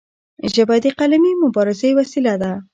[0.53, 2.51] ژبه د قلمي مبارزې وسیله ده.